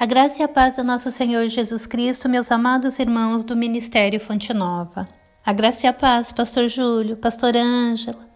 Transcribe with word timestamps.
A 0.00 0.06
graça 0.06 0.40
e 0.40 0.42
a 0.42 0.48
paz 0.48 0.76
do 0.76 0.82
nosso 0.82 1.12
Senhor 1.12 1.46
Jesus 1.48 1.84
Cristo, 1.84 2.26
meus 2.26 2.50
amados 2.50 2.98
irmãos 2.98 3.42
do 3.42 3.54
Ministério 3.54 4.18
Fonte 4.18 4.50
Nova. 4.54 5.06
A 5.44 5.52
graça 5.52 5.84
e 5.84 5.88
a 5.90 5.92
paz, 5.92 6.32
Pastor 6.32 6.70
Júlio, 6.70 7.18
Pastor 7.18 7.54
Ângela. 7.54 8.26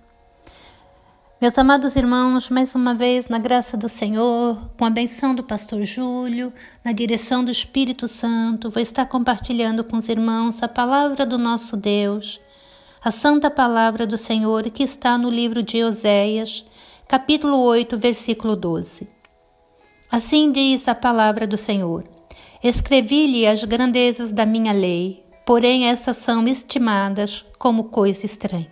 Meus 1.41 1.57
amados 1.57 1.97
irmãos, 1.97 2.51
mais 2.51 2.75
uma 2.75 2.95
vez, 2.95 3.29
na 3.29 3.39
graça 3.39 3.79
do 3.79 3.89
Senhor, 3.89 4.59
com 4.77 4.85
a 4.85 4.91
benção 4.91 5.35
do 5.35 5.43
Pastor 5.43 5.83
Júlio, 5.87 6.53
na 6.85 6.93
direção 6.93 7.43
do 7.43 7.51
Espírito 7.51 8.07
Santo, 8.09 8.69
vou 8.69 8.83
estar 8.83 9.07
compartilhando 9.07 9.83
com 9.83 9.97
os 9.97 10.11
irmãos 10.11 10.63
a 10.63 10.69
palavra 10.69 11.25
do 11.25 11.39
nosso 11.39 11.79
Deus, 11.79 12.43
a 13.03 13.11
santa 13.11 13.51
palavra 13.51 14.07
do 14.07 14.19
Senhor 14.19 14.69
que 14.69 14.83
está 14.83 15.17
no 15.17 15.31
livro 15.31 15.63
de 15.63 15.83
Oséias, 15.83 16.67
capítulo 17.09 17.57
8, 17.57 17.97
versículo 17.97 18.55
12. 18.55 19.14
Assim 20.15 20.53
diz 20.53 20.87
a 20.87 20.95
palavra 20.95 21.45
do 21.45 21.57
Senhor: 21.57 22.05
Escrevi-lhe 22.63 23.49
as 23.49 23.65
grandezas 23.65 24.31
da 24.33 24.47
minha 24.47 24.73
lei, 24.73 25.25
porém 25.45 25.89
essas 25.89 26.19
são 26.19 26.47
estimadas 26.47 27.45
como 27.59 27.89
coisa 27.91 28.25
estranha. 28.25 28.71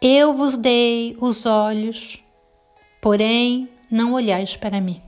Eu 0.00 0.32
vos 0.32 0.56
dei 0.56 1.16
os 1.20 1.44
olhos, 1.44 2.22
porém 3.00 3.68
não 3.90 4.12
olhais 4.12 4.54
para 4.54 4.80
mim. 4.80 5.02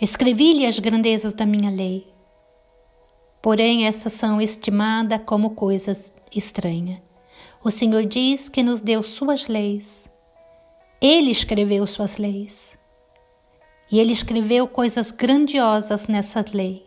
Escrevi-lhe 0.00 0.64
as 0.64 0.78
grandezas 0.78 1.34
da 1.34 1.44
minha 1.44 1.70
lei, 1.70 2.10
porém 3.42 3.86
essas 3.86 4.14
são 4.14 4.40
estimadas 4.40 5.20
como 5.26 5.50
coisas 5.50 6.14
estranhas. 6.34 7.02
O 7.62 7.70
Senhor 7.70 8.06
diz 8.06 8.48
que 8.48 8.62
nos 8.62 8.80
deu 8.80 9.02
suas 9.02 9.48
leis 9.48 10.10
ele 11.02 11.32
escreveu 11.32 11.84
suas 11.84 12.16
leis. 12.16 12.78
E 13.90 13.98
ele 13.98 14.12
escreveu 14.12 14.68
coisas 14.68 15.10
grandiosas 15.10 16.06
nessa 16.06 16.44
lei. 16.54 16.86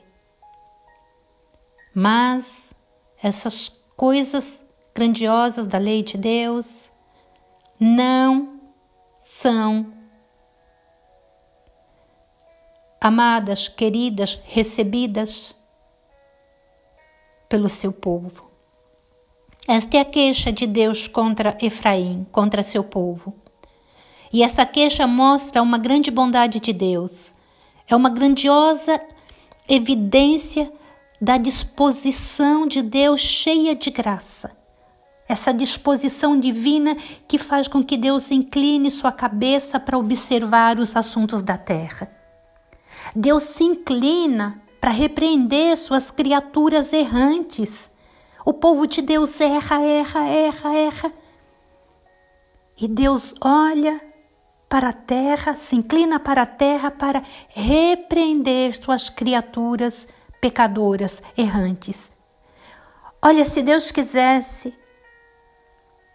Mas 1.93 2.73
essas 3.21 3.69
coisas 3.97 4.65
grandiosas 4.93 5.67
da 5.67 5.77
lei 5.77 6.01
de 6.01 6.17
Deus 6.17 6.89
não 7.77 8.61
são 9.21 9.93
amadas, 13.01 13.67
queridas, 13.67 14.39
recebidas 14.45 15.53
pelo 17.49 17.69
seu 17.69 17.91
povo. 17.91 18.49
Esta 19.67 19.97
é 19.97 19.99
a 19.99 20.05
queixa 20.05 20.51
de 20.51 20.65
Deus 20.65 21.07
contra 21.07 21.57
Efraim, 21.61 22.25
contra 22.31 22.63
seu 22.63 22.83
povo. 22.83 23.44
E 24.35 24.43
essa 24.43 24.65
queixa 24.65 25.07
mostra 25.07 25.61
uma 25.61 25.77
grande 25.77 26.11
bondade 26.11 26.59
de 26.59 26.73
Deus. 26.73 27.33
É 27.87 27.95
uma 27.95 28.09
grandiosa 28.09 28.99
evidência 29.65 30.69
da 31.21 31.37
disposição 31.37 32.67
de 32.67 32.81
Deus 32.81 33.21
cheia 33.21 33.73
de 33.73 33.89
graça. 33.89 34.51
Essa 35.25 35.53
disposição 35.53 36.37
divina 36.37 36.97
que 37.29 37.37
faz 37.37 37.69
com 37.69 37.81
que 37.81 37.95
Deus 37.95 38.29
incline 38.29 38.91
sua 38.91 39.09
cabeça 39.09 39.79
para 39.79 39.97
observar 39.97 40.79
os 40.79 40.97
assuntos 40.97 41.41
da 41.41 41.57
terra. 41.57 42.11
Deus 43.15 43.43
se 43.43 43.63
inclina 43.63 44.61
para 44.81 44.91
repreender 44.91 45.77
suas 45.77 46.11
criaturas 46.11 46.91
errantes. 46.91 47.89
O 48.45 48.51
povo 48.51 48.85
de 48.85 49.01
Deus 49.01 49.39
erra, 49.39 49.81
erra, 49.81 50.27
erra, 50.27 50.75
erra. 50.75 51.13
E 52.77 52.85
Deus 52.85 53.33
olha 53.39 54.04
para 54.75 54.89
a 54.89 54.93
terra, 54.93 55.53
se 55.53 55.73
inclina 55.73 56.19
para 56.19 56.41
a 56.41 56.45
terra 56.45 56.91
para 56.91 57.23
repreender 57.47 58.75
suas 58.75 59.07
criaturas 59.07 60.05
pecadoras, 60.41 61.23
errantes. 61.37 62.11
Olha, 63.21 63.45
se 63.45 63.61
Deus 63.61 63.89
quisesse, 63.89 64.77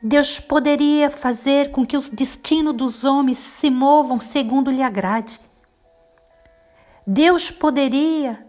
Deus 0.03 0.39
poderia 0.39 1.09
fazer 1.09 1.71
com 1.71 1.87
que 1.87 1.97
os 1.97 2.11
destinos 2.11 2.77
dos 2.77 3.03
homens 3.03 3.39
se 3.39 3.71
movam 3.71 4.21
segundo 4.21 4.71
lhe 4.71 4.83
agrade. 4.83 5.41
Deus 7.07 7.51
poderia 7.51 8.47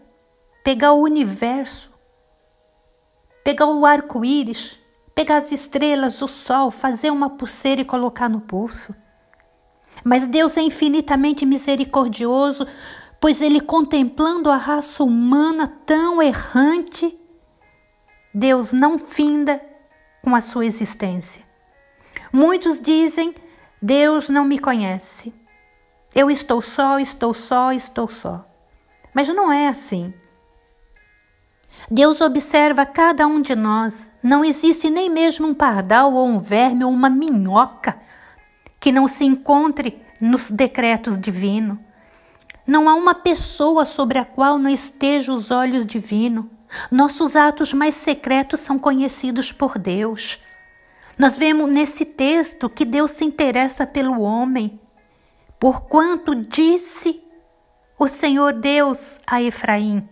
pegar 0.62 0.92
o 0.92 1.00
universo, 1.00 1.90
pegar 3.42 3.64
o 3.64 3.86
arco-íris, 3.86 4.78
pegar 5.14 5.38
as 5.38 5.50
estrelas, 5.52 6.20
o 6.20 6.28
sol, 6.28 6.70
fazer 6.70 7.10
uma 7.10 7.30
pulseira 7.30 7.80
e 7.80 7.86
colocar 7.86 8.28
no 8.28 8.42
pulso. 8.42 8.94
Mas 10.04 10.26
Deus 10.26 10.56
é 10.56 10.62
infinitamente 10.62 11.46
misericordioso, 11.46 12.66
pois 13.20 13.40
Ele, 13.40 13.60
contemplando 13.60 14.50
a 14.50 14.56
raça 14.56 15.04
humana 15.04 15.68
tão 15.86 16.20
errante, 16.20 17.18
Deus 18.34 18.72
não 18.72 18.98
finda 18.98 19.62
com 20.22 20.34
a 20.34 20.40
sua 20.40 20.66
existência. 20.66 21.42
Muitos 22.32 22.80
dizem: 22.80 23.34
Deus 23.80 24.28
não 24.28 24.44
me 24.44 24.58
conhece. 24.58 25.32
Eu 26.14 26.30
estou 26.30 26.60
só, 26.60 26.98
estou 26.98 27.32
só, 27.32 27.72
estou 27.72 28.08
só. 28.08 28.46
Mas 29.14 29.28
não 29.28 29.52
é 29.52 29.68
assim. 29.68 30.12
Deus 31.90 32.20
observa 32.20 32.84
cada 32.84 33.26
um 33.26 33.40
de 33.40 33.54
nós. 33.54 34.10
Não 34.22 34.44
existe 34.44 34.90
nem 34.90 35.08
mesmo 35.08 35.48
um 35.48 35.54
pardal 35.54 36.12
ou 36.12 36.26
um 36.26 36.38
verme 36.38 36.84
ou 36.84 36.90
uma 36.90 37.08
minhoca 37.08 37.98
que 38.82 38.90
não 38.90 39.06
se 39.06 39.24
encontre 39.24 40.02
nos 40.20 40.50
decretos 40.50 41.16
divinos. 41.16 41.78
Não 42.66 42.88
há 42.88 42.94
uma 42.94 43.14
pessoa 43.14 43.84
sobre 43.84 44.18
a 44.18 44.24
qual 44.24 44.58
não 44.58 44.68
estejam 44.68 45.36
os 45.36 45.52
olhos 45.52 45.86
divinos. 45.86 46.46
Nossos 46.90 47.36
atos 47.36 47.72
mais 47.72 47.94
secretos 47.94 48.58
são 48.58 48.80
conhecidos 48.80 49.52
por 49.52 49.78
Deus. 49.78 50.40
Nós 51.16 51.38
vemos 51.38 51.70
nesse 51.70 52.04
texto 52.04 52.68
que 52.68 52.84
Deus 52.84 53.12
se 53.12 53.24
interessa 53.24 53.86
pelo 53.86 54.20
homem, 54.20 54.80
porquanto 55.60 56.34
disse 56.34 57.22
o 57.96 58.08
Senhor 58.08 58.52
Deus 58.52 59.20
a 59.24 59.40
Efraim, 59.40 60.08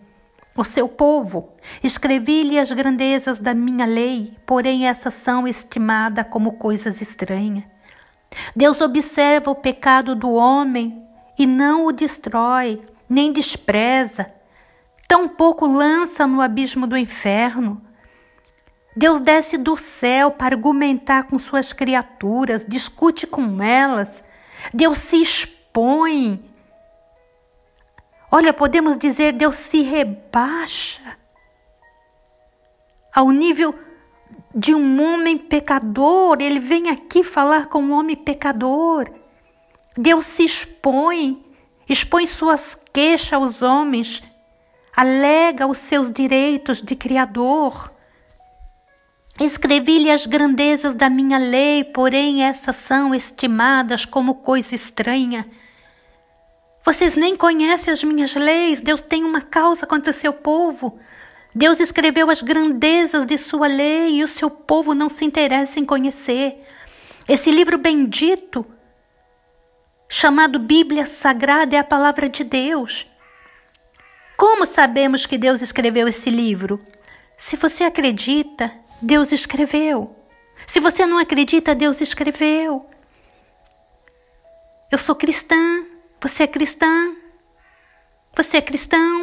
o 0.55 0.63
seu 0.63 0.87
povo: 0.87 1.55
Escrevi-lhe 1.83 2.57
as 2.57 2.71
grandezas 2.71 3.37
da 3.37 3.53
minha 3.53 3.85
lei, 3.85 4.37
porém 4.45 4.87
essas 4.87 5.15
são 5.15 5.45
estimadas 5.45 6.25
como 6.29 6.53
coisas 6.53 7.01
estranhas. 7.01 7.65
Deus 8.55 8.81
observa 8.81 9.51
o 9.51 9.55
pecado 9.55 10.15
do 10.15 10.31
homem 10.31 11.05
e 11.37 11.45
não 11.45 11.85
o 11.85 11.91
destrói, 11.91 12.81
nem 13.09 13.31
despreza, 13.31 14.31
tampouco 15.07 15.65
lança 15.65 16.25
no 16.25 16.41
abismo 16.41 16.87
do 16.87 16.97
inferno. 16.97 17.81
Deus 18.95 19.21
desce 19.21 19.57
do 19.57 19.77
céu 19.77 20.31
para 20.31 20.55
argumentar 20.55 21.23
com 21.23 21.39
suas 21.39 21.71
criaturas, 21.73 22.65
discute 22.65 23.25
com 23.25 23.61
elas. 23.61 24.23
Deus 24.73 24.97
se 24.97 25.21
expõe. 25.21 26.43
Olha, 28.29 28.53
podemos 28.53 28.97
dizer, 28.97 29.33
Deus 29.33 29.55
se 29.55 29.81
rebaixa 29.81 31.17
ao 33.13 33.29
nível 33.31 33.77
de 34.53 34.75
um 34.75 35.01
homem 35.01 35.37
pecador, 35.37 36.37
ele 36.39 36.59
vem 36.59 36.89
aqui 36.89 37.23
falar 37.23 37.67
com 37.67 37.81
um 37.81 37.93
homem 37.93 38.15
pecador. 38.15 39.09
Deus 39.97 40.25
se 40.25 40.43
expõe, 40.43 41.43
expõe 41.87 42.27
suas 42.27 42.75
queixas 42.93 43.33
aos 43.33 43.61
homens, 43.61 44.21
alega 44.95 45.67
os 45.67 45.77
seus 45.77 46.11
direitos 46.11 46.81
de 46.81 46.95
Criador. 46.95 47.91
Escrevi-lhe 49.39 50.11
as 50.11 50.25
grandezas 50.25 50.95
da 50.95 51.09
minha 51.09 51.37
lei, 51.37 51.83
porém 51.83 52.43
essas 52.43 52.75
são 52.75 53.15
estimadas 53.15 54.05
como 54.05 54.35
coisa 54.35 54.75
estranha. 54.75 55.47
Vocês 56.83 57.15
nem 57.15 57.35
conhecem 57.35 57.93
as 57.93 58.03
minhas 58.03 58.35
leis, 58.35 58.81
Deus 58.81 59.01
tem 59.01 59.23
uma 59.23 59.41
causa 59.41 59.85
contra 59.85 60.11
o 60.11 60.13
seu 60.15 60.33
povo. 60.33 60.99
Deus 61.53 61.79
escreveu 61.79 62.29
as 62.29 62.41
grandezas 62.41 63.25
de 63.25 63.37
sua 63.37 63.67
lei 63.67 64.15
e 64.15 64.23
o 64.23 64.27
seu 64.27 64.49
povo 64.49 64.93
não 64.93 65.09
se 65.09 65.25
interessa 65.25 65.79
em 65.79 65.85
conhecer. 65.85 66.65
Esse 67.27 67.51
livro 67.51 67.77
bendito, 67.77 68.65
chamado 70.07 70.59
Bíblia 70.59 71.05
Sagrada, 71.05 71.75
é 71.75 71.79
a 71.79 71.83
palavra 71.83 72.29
de 72.29 72.43
Deus. 72.43 73.05
Como 74.37 74.65
sabemos 74.65 75.25
que 75.25 75.37
Deus 75.37 75.61
escreveu 75.61 76.07
esse 76.07 76.29
livro? 76.29 76.83
Se 77.37 77.55
você 77.55 77.83
acredita, 77.83 78.71
Deus 79.01 79.31
escreveu. 79.31 80.15
Se 80.65 80.79
você 80.79 81.05
não 81.05 81.17
acredita, 81.17 81.75
Deus 81.75 81.99
escreveu. 81.99 82.89
Eu 84.89 84.97
sou 84.97 85.15
cristã, 85.15 85.85
você 86.21 86.43
é 86.43 86.47
cristã, 86.47 87.15
você 88.35 88.57
é 88.57 88.61
cristão. 88.61 89.20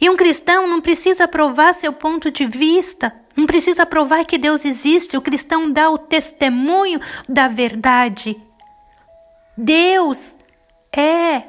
E 0.00 0.10
um 0.10 0.16
cristão 0.16 0.66
não 0.68 0.80
precisa 0.80 1.26
provar 1.26 1.74
seu 1.74 1.92
ponto 1.92 2.30
de 2.30 2.46
vista, 2.46 3.14
não 3.36 3.46
precisa 3.46 3.86
provar 3.86 4.24
que 4.24 4.38
Deus 4.38 4.64
existe. 4.64 5.16
O 5.16 5.22
cristão 5.22 5.70
dá 5.70 5.90
o 5.90 5.98
testemunho 5.98 7.00
da 7.28 7.48
verdade. 7.48 8.36
Deus 9.56 10.36
é 10.96 11.44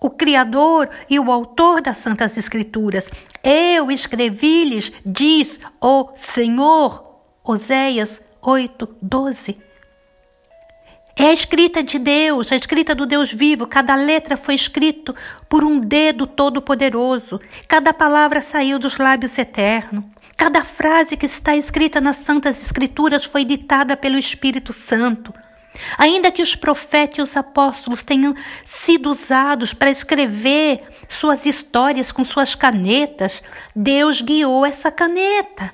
o 0.00 0.10
Criador 0.10 0.90
e 1.08 1.18
o 1.18 1.30
autor 1.30 1.80
das 1.80 1.98
Santas 1.98 2.36
Escrituras. 2.36 3.08
Eu 3.42 3.90
escrevi-lhes, 3.90 4.92
diz 5.06 5.60
o 5.80 6.10
Senhor. 6.16 7.10
Oséias 7.44 8.22
8, 8.40 8.96
12. 9.00 9.58
É 11.14 11.24
a 11.26 11.32
escrita 11.32 11.82
de 11.82 11.98
Deus, 11.98 12.50
a 12.50 12.56
escrita 12.56 12.94
do 12.94 13.04
Deus 13.04 13.30
vivo. 13.32 13.66
Cada 13.66 13.94
letra 13.94 14.36
foi 14.36 14.54
escrito 14.54 15.14
por 15.48 15.62
um 15.62 15.78
dedo 15.78 16.26
todo-poderoso. 16.26 17.40
Cada 17.68 17.92
palavra 17.92 18.40
saiu 18.40 18.78
dos 18.78 18.96
lábios 18.96 19.36
eternos. 19.36 20.04
Cada 20.36 20.64
frase 20.64 21.16
que 21.16 21.26
está 21.26 21.54
escrita 21.54 22.00
nas 22.00 22.16
Santas 22.16 22.62
Escrituras 22.62 23.24
foi 23.24 23.44
ditada 23.44 23.96
pelo 23.96 24.18
Espírito 24.18 24.72
Santo. 24.72 25.32
Ainda 25.98 26.30
que 26.30 26.42
os 26.42 26.56
profetas 26.56 27.18
e 27.18 27.22
os 27.22 27.36
apóstolos 27.36 28.02
tenham 28.02 28.34
sido 28.64 29.10
usados 29.10 29.72
para 29.74 29.90
escrever 29.90 30.82
suas 31.08 31.46
histórias 31.46 32.10
com 32.10 32.24
suas 32.24 32.54
canetas, 32.54 33.42
Deus 33.76 34.20
guiou 34.20 34.64
essa 34.64 34.90
caneta. 34.90 35.72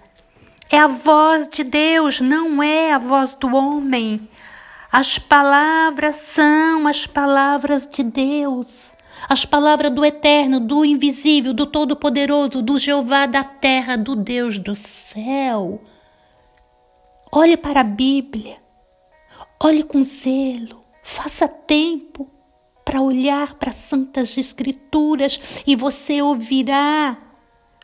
É 0.70 0.78
a 0.78 0.86
voz 0.86 1.48
de 1.48 1.64
Deus, 1.64 2.20
não 2.20 2.62
é 2.62 2.92
a 2.92 2.98
voz 2.98 3.34
do 3.34 3.54
homem. 3.54 4.28
As 4.90 5.18
palavras 5.18 6.16
são 6.16 6.86
as 6.86 7.06
palavras 7.06 7.86
de 7.86 8.02
Deus, 8.02 8.94
as 9.28 9.44
palavras 9.44 9.92
do 9.92 10.02
eterno, 10.02 10.58
do 10.58 10.82
invisível, 10.82 11.52
do 11.52 11.66
todo-poderoso, 11.66 12.62
do 12.62 12.78
Jeová 12.78 13.26
da 13.26 13.44
terra, 13.44 13.98
do 13.98 14.16
Deus 14.16 14.56
do 14.56 14.74
céu. 14.74 15.82
Olhe 17.30 17.54
para 17.54 17.80
a 17.80 17.84
Bíblia, 17.84 18.56
olhe 19.62 19.82
com 19.82 20.02
zelo, 20.02 20.82
faça 21.02 21.46
tempo 21.46 22.26
para 22.82 23.02
olhar 23.02 23.56
para 23.56 23.68
as 23.68 23.76
Santas 23.76 24.38
Escrituras 24.38 25.38
e 25.66 25.76
você 25.76 26.22
ouvirá: 26.22 27.18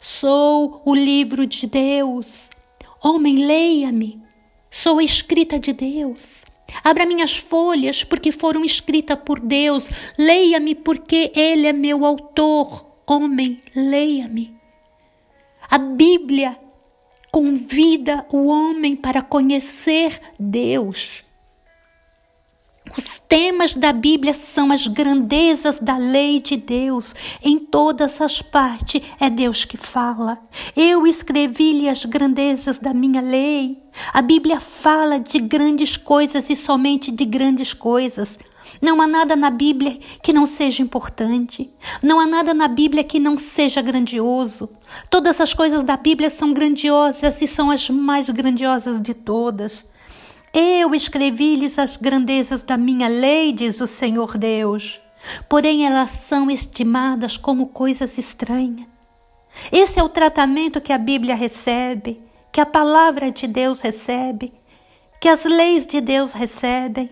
Sou 0.00 0.80
o 0.86 0.94
livro 0.94 1.46
de 1.46 1.66
Deus. 1.66 2.48
Homem, 3.02 3.44
leia-me, 3.44 4.22
sou 4.70 5.00
a 5.00 5.04
escrita 5.04 5.58
de 5.58 5.74
Deus. 5.74 6.44
Abra 6.84 7.06
minhas 7.06 7.38
folhas, 7.38 8.04
porque 8.04 8.30
foram 8.30 8.62
escritas 8.62 9.18
por 9.24 9.40
Deus. 9.40 9.88
Leia-me, 10.18 10.74
porque 10.74 11.32
Ele 11.34 11.66
é 11.66 11.72
meu 11.72 12.04
autor. 12.04 12.84
Homem, 13.06 13.62
leia-me. 13.74 14.54
A 15.70 15.78
Bíblia 15.78 16.58
convida 17.32 18.26
o 18.30 18.46
homem 18.46 18.94
para 18.94 19.22
conhecer 19.22 20.20
Deus. 20.38 21.24
Os 22.96 23.18
temas 23.18 23.74
da 23.74 23.92
Bíblia 23.92 24.34
são 24.34 24.70
as 24.70 24.86
grandezas 24.86 25.80
da 25.80 25.96
lei 25.96 26.38
de 26.38 26.56
Deus. 26.56 27.14
Em 27.42 27.58
todas 27.58 28.20
as 28.20 28.42
partes 28.42 29.02
é 29.18 29.30
Deus 29.30 29.64
que 29.64 29.76
fala. 29.76 30.38
Eu 30.76 31.06
escrevi-lhe 31.06 31.88
as 31.88 32.04
grandezas 32.04 32.78
da 32.78 32.92
minha 32.92 33.22
lei. 33.22 33.83
A 34.12 34.22
Bíblia 34.22 34.60
fala 34.60 35.20
de 35.20 35.38
grandes 35.38 35.96
coisas 35.96 36.50
e 36.50 36.56
somente 36.56 37.10
de 37.10 37.24
grandes 37.24 37.72
coisas. 37.72 38.38
Não 38.80 39.00
há 39.00 39.06
nada 39.06 39.36
na 39.36 39.50
Bíblia 39.50 39.98
que 40.22 40.32
não 40.32 40.46
seja 40.46 40.82
importante. 40.82 41.70
Não 42.02 42.18
há 42.18 42.26
nada 42.26 42.52
na 42.52 42.66
Bíblia 42.66 43.04
que 43.04 43.20
não 43.20 43.38
seja 43.38 43.80
grandioso. 43.80 44.68
Todas 45.08 45.40
as 45.40 45.54
coisas 45.54 45.82
da 45.82 45.96
Bíblia 45.96 46.30
são 46.30 46.52
grandiosas 46.52 47.40
e 47.40 47.46
são 47.46 47.70
as 47.70 47.88
mais 47.88 48.28
grandiosas 48.30 49.00
de 49.00 49.14
todas. 49.14 49.84
Eu 50.52 50.94
escrevi-lhes 50.94 51.78
as 51.78 51.96
grandezas 51.96 52.62
da 52.62 52.76
minha 52.76 53.08
lei, 53.08 53.52
diz 53.52 53.80
o 53.80 53.88
Senhor 53.88 54.38
Deus, 54.38 55.00
porém 55.48 55.84
elas 55.84 56.12
são 56.12 56.48
estimadas 56.48 57.36
como 57.36 57.66
coisas 57.66 58.18
estranhas. 58.18 58.86
Esse 59.72 59.98
é 59.98 60.02
o 60.02 60.08
tratamento 60.08 60.80
que 60.80 60.92
a 60.92 60.98
Bíblia 60.98 61.34
recebe, 61.34 62.20
que 62.54 62.60
a 62.60 62.66
palavra 62.66 63.32
de 63.32 63.48
Deus 63.48 63.80
recebe, 63.80 64.54
que 65.20 65.28
as 65.28 65.44
leis 65.44 65.88
de 65.88 66.00
Deus 66.00 66.32
recebem. 66.32 67.10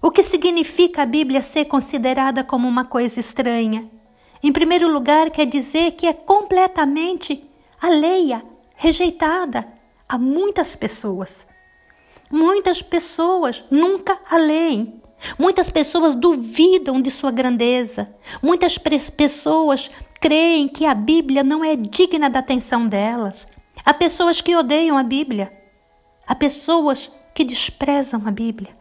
O 0.00 0.08
que 0.08 0.22
significa 0.22 1.02
a 1.02 1.06
Bíblia 1.06 1.42
ser 1.42 1.64
considerada 1.64 2.44
como 2.44 2.68
uma 2.68 2.84
coisa 2.84 3.18
estranha? 3.18 3.90
Em 4.40 4.52
primeiro 4.52 4.86
lugar, 4.86 5.30
quer 5.30 5.46
dizer 5.46 5.96
que 5.96 6.06
é 6.06 6.12
completamente 6.12 7.44
alheia, 7.82 8.40
rejeitada 8.76 9.66
a 10.08 10.16
muitas 10.16 10.76
pessoas. 10.76 11.44
Muitas 12.30 12.80
pessoas 12.80 13.64
nunca 13.68 14.16
a 14.30 14.36
leem. 14.36 15.02
Muitas 15.36 15.68
pessoas 15.70 16.14
duvidam 16.14 17.02
de 17.02 17.10
sua 17.10 17.32
grandeza. 17.32 18.14
Muitas 18.40 18.78
pessoas 18.78 19.90
creem 20.20 20.68
que 20.68 20.86
a 20.86 20.94
Bíblia 20.94 21.42
não 21.42 21.64
é 21.64 21.74
digna 21.74 22.30
da 22.30 22.38
atenção 22.38 22.86
delas. 22.86 23.48
Há 23.84 23.92
pessoas 23.92 24.40
que 24.40 24.56
odeiam 24.56 24.96
a 24.96 25.02
Bíblia. 25.02 25.52
Há 26.26 26.34
pessoas 26.34 27.12
que 27.34 27.44
desprezam 27.44 28.22
a 28.26 28.30
Bíblia. 28.30 28.74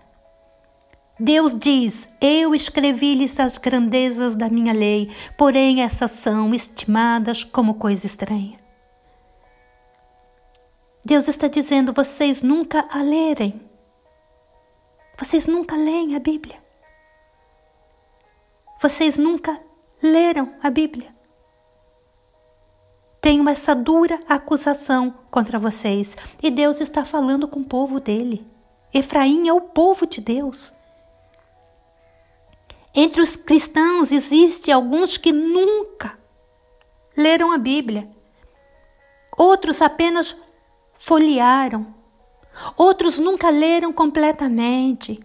Deus 1.19 1.55
diz: 1.55 2.07
Eu 2.21 2.55
escrevi-lhes 2.55 3.39
as 3.39 3.57
grandezas 3.57 4.35
da 4.35 4.49
minha 4.49 4.73
lei, 4.73 5.11
porém 5.37 5.81
essas 5.81 6.11
são 6.11 6.53
estimadas 6.53 7.43
como 7.43 7.75
coisa 7.75 8.05
estranha. 8.05 8.59
Deus 11.05 11.27
está 11.27 11.47
dizendo: 11.47 11.93
vocês 11.93 12.41
nunca 12.41 12.87
a 12.89 13.01
lerem. 13.01 13.61
Vocês 15.19 15.45
nunca 15.45 15.75
leem 15.75 16.15
a 16.15 16.19
Bíblia. 16.19 16.63
Vocês 18.81 19.17
nunca 19.17 19.61
leram 20.01 20.55
a 20.61 20.69
Bíblia. 20.69 21.12
Tenho 23.23 23.47
essa 23.47 23.73
dura 23.73 24.19
acusação 24.27 25.15
contra 25.31 25.57
vocês. 25.57 26.13
E 26.41 26.51
Deus 26.51 26.81
está 26.81 27.05
falando 27.05 27.47
com 27.47 27.61
o 27.61 27.65
povo 27.65 28.01
dele. 28.01 28.45
Efraim 28.93 29.47
é 29.47 29.53
o 29.53 29.61
povo 29.61 30.05
de 30.05 30.19
Deus. 30.19 30.73
Entre 32.93 33.21
os 33.21 33.37
cristãos 33.37 34.11
existem 34.11 34.73
alguns 34.73 35.15
que 35.17 35.31
nunca 35.31 36.19
leram 37.15 37.53
a 37.53 37.57
Bíblia. 37.57 38.11
Outros 39.37 39.81
apenas 39.81 40.35
folhearam. 40.93 41.95
Outros 42.75 43.19
nunca 43.19 43.49
leram 43.49 43.93
completamente. 43.93 45.17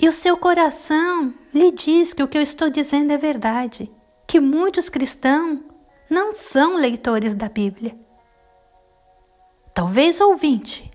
E 0.00 0.08
o 0.08 0.12
seu 0.12 0.34
coração 0.38 1.34
lhe 1.52 1.70
diz 1.70 2.14
que 2.14 2.22
o 2.22 2.28
que 2.28 2.38
eu 2.38 2.42
estou 2.42 2.70
dizendo 2.70 3.12
é 3.12 3.18
verdade, 3.18 3.92
que 4.26 4.40
muitos 4.40 4.88
cristãos 4.88 5.60
não 6.08 6.34
são 6.34 6.76
leitores 6.76 7.34
da 7.34 7.48
Bíblia. 7.48 7.96
Talvez 9.72 10.20
ouvinte. 10.20 10.90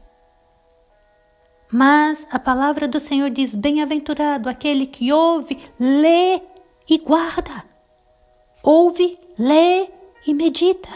Mas 1.71 2.27
a 2.31 2.39
palavra 2.39 2.87
do 2.87 2.99
Senhor 2.99 3.29
diz: 3.29 3.53
Bem-aventurado 3.53 4.49
aquele 4.49 4.87
que 4.87 5.11
ouve, 5.11 5.59
lê 5.79 6.41
e 6.89 6.97
guarda. 6.97 7.63
Ouve, 8.63 9.19
lê 9.37 9.89
e 10.25 10.33
medita. 10.33 10.89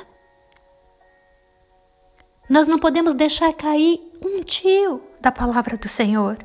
Nós 2.49 2.67
não 2.67 2.79
podemos 2.79 3.13
deixar 3.13 3.53
cair 3.53 4.01
um 4.21 4.41
tio 4.43 5.03
da 5.19 5.31
palavra 5.31 5.77
do 5.77 5.87
Senhor. 5.87 6.37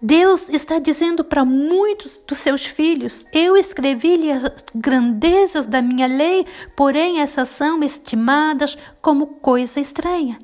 Deus 0.00 0.48
está 0.48 0.78
dizendo 0.78 1.24
para 1.24 1.44
muitos 1.44 2.18
dos 2.26 2.38
seus 2.38 2.64
filhos: 2.64 3.26
Eu 3.32 3.56
escrevi-lhe 3.56 4.30
as 4.30 4.44
grandezas 4.74 5.66
da 5.66 5.82
minha 5.82 6.06
lei, 6.06 6.46
porém 6.76 7.20
essas 7.20 7.48
são 7.48 7.82
estimadas 7.82 8.78
como 9.02 9.26
coisa 9.26 9.80
estranha. 9.80 10.38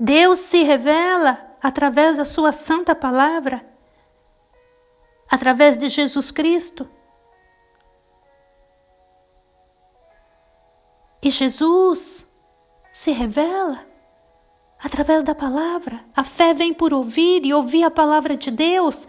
Deus 0.00 0.38
se 0.38 0.62
revela 0.62 1.56
através 1.62 2.16
da 2.16 2.24
sua 2.24 2.52
santa 2.52 2.94
palavra, 2.94 3.66
através 5.30 5.76
de 5.76 5.88
Jesus 5.88 6.30
Cristo. 6.30 6.88
E 11.20 11.30
Jesus 11.30 12.26
se 12.92 13.10
revela 13.10 13.87
através 14.82 15.22
da 15.22 15.34
palavra. 15.34 16.04
A 16.16 16.24
fé 16.24 16.54
vem 16.54 16.72
por 16.72 16.92
ouvir 16.92 17.44
e 17.44 17.52
ouvir 17.52 17.84
a 17.84 17.90
palavra 17.90 18.36
de 18.36 18.50
Deus. 18.50 19.06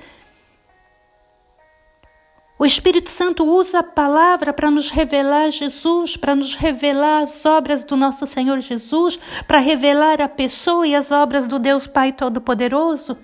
O 2.58 2.66
Espírito 2.66 3.10
Santo 3.10 3.46
usa 3.46 3.80
a 3.80 3.84
palavra 3.84 4.52
para 4.52 4.70
nos 4.70 4.90
revelar 4.92 5.50
Jesus, 5.50 6.18
para 6.18 6.36
nos 6.36 6.56
revelar 6.56 7.24
as 7.24 7.46
obras 7.46 7.86
do 7.86 7.96
nosso 7.96 8.28
Senhor 8.28 8.60
Jesus, 8.60 9.18
para 9.48 9.60
revelar 9.60 10.22
a 10.22 10.28
pessoa 10.28 10.86
e 10.86 10.94
as 10.94 11.10
obras 11.10 11.48
do 11.48 11.58
Deus 11.58 11.88
Pai 11.88 12.12
Todo-Poderoso. 12.12 13.18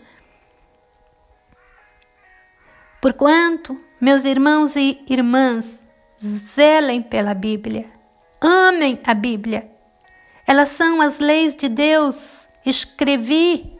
Porquanto, 3.02 3.78
meus 4.00 4.24
irmãos 4.24 4.78
e 4.78 5.04
irmãs, 5.10 5.86
zelem 6.18 7.02
pela 7.02 7.34
Bíblia, 7.34 7.94
Amem 8.42 9.00
a 9.04 9.14
Bíblia. 9.14 9.75
Elas 10.48 10.70
são 10.70 11.02
as 11.02 11.20
leis 11.20 11.56
de 11.56 11.68
Deus. 11.68 12.48
Escrevi, 12.66 13.78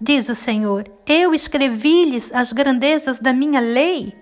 diz 0.00 0.28
o 0.28 0.34
Senhor, 0.34 0.90
eu 1.06 1.34
escrevi-lhes 1.34 2.32
as 2.32 2.52
grandezas 2.52 3.18
da 3.18 3.32
minha 3.32 3.60
lei. 3.60 4.16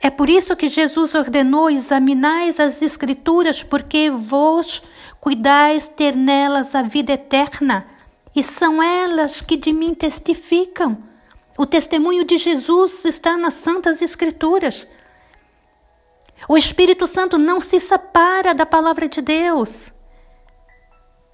É 0.00 0.10
por 0.10 0.28
isso 0.28 0.54
que 0.54 0.68
Jesus 0.68 1.14
ordenou: 1.14 1.70
examinais 1.70 2.60
as 2.60 2.82
Escrituras, 2.82 3.62
porque 3.62 4.10
vos 4.10 4.82
cuidais 5.20 5.88
ter 5.88 6.14
nelas 6.14 6.74
a 6.74 6.82
vida 6.82 7.14
eterna, 7.14 7.86
e 8.36 8.42
são 8.42 8.82
elas 8.82 9.40
que 9.40 9.56
de 9.56 9.72
mim 9.72 9.94
testificam. 9.94 11.02
O 11.56 11.64
testemunho 11.64 12.24
de 12.24 12.36
Jesus 12.36 13.04
está 13.04 13.36
nas 13.36 13.54
Santas 13.54 14.02
Escrituras. 14.02 14.86
O 16.48 16.56
Espírito 16.56 17.06
Santo 17.06 17.38
não 17.38 17.60
se 17.60 17.80
separa 17.80 18.54
da 18.54 18.66
palavra 18.66 19.08
de 19.08 19.20
Deus. 19.20 19.92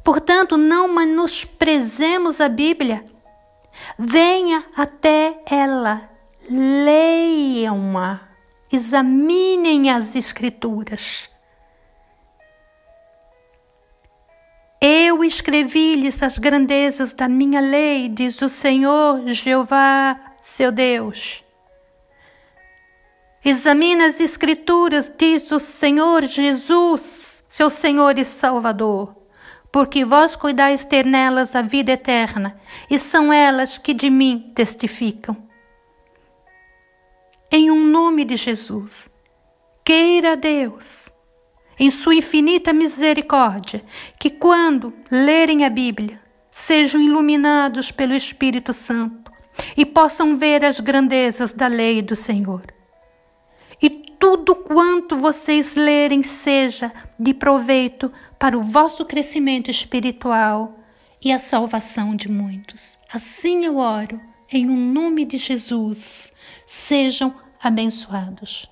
Portanto, 0.04 0.56
não 0.56 0.88
menosprezemos 0.94 2.40
a 2.40 2.48
Bíblia. 2.48 3.04
Venha 3.98 4.64
até 4.76 5.42
ela, 5.48 6.08
leiam-a, 6.48 8.20
examinem 8.72 9.90
as 9.90 10.16
Escrituras. 10.16 11.28
Eu 14.80 15.22
escrevi-lhes 15.22 16.22
as 16.22 16.38
grandezas 16.38 17.12
da 17.12 17.28
minha 17.28 17.60
lei, 17.60 18.08
diz 18.08 18.40
o 18.40 18.48
Senhor 18.48 19.26
Jeová, 19.28 20.18
seu 20.40 20.72
Deus. 20.72 21.44
Examina 23.42 24.06
as 24.06 24.20
Escrituras, 24.20 25.10
diz 25.16 25.50
o 25.50 25.58
Senhor 25.58 26.24
Jesus, 26.24 27.42
seu 27.48 27.70
Senhor 27.70 28.18
e 28.18 28.24
Salvador, 28.24 29.16
porque 29.72 30.04
vós 30.04 30.36
cuidais 30.36 30.84
ter 30.84 31.06
nelas 31.06 31.56
a 31.56 31.62
vida 31.62 31.92
eterna, 31.92 32.60
e 32.90 32.98
são 32.98 33.32
elas 33.32 33.78
que 33.78 33.94
de 33.94 34.10
mim 34.10 34.52
testificam. 34.54 35.34
Em 37.50 37.70
um 37.70 37.82
nome 37.82 38.26
de 38.26 38.36
Jesus, 38.36 39.08
queira 39.82 40.36
Deus, 40.36 41.08
em 41.78 41.90
sua 41.90 42.16
infinita 42.16 42.74
misericórdia, 42.74 43.82
que 44.18 44.28
quando 44.28 44.92
lerem 45.10 45.64
a 45.64 45.70
Bíblia, 45.70 46.20
sejam 46.50 47.00
iluminados 47.00 47.90
pelo 47.90 48.12
Espírito 48.12 48.74
Santo 48.74 49.32
e 49.74 49.86
possam 49.86 50.36
ver 50.36 50.62
as 50.62 50.78
grandezas 50.78 51.54
da 51.54 51.68
lei 51.68 52.02
do 52.02 52.14
Senhor 52.14 52.79
tudo 54.20 54.54
quanto 54.54 55.16
vocês 55.16 55.74
lerem 55.74 56.22
seja 56.22 56.92
de 57.18 57.32
proveito 57.32 58.12
para 58.38 58.56
o 58.56 58.62
vosso 58.62 59.04
crescimento 59.06 59.70
espiritual 59.70 60.78
e 61.24 61.32
a 61.32 61.38
salvação 61.38 62.14
de 62.14 62.30
muitos. 62.30 62.98
Assim 63.10 63.64
eu 63.64 63.78
oro, 63.78 64.20
em 64.52 64.68
um 64.68 64.92
nome 64.92 65.24
de 65.24 65.38
Jesus. 65.38 66.30
Sejam 66.66 67.34
abençoados. 67.62 68.69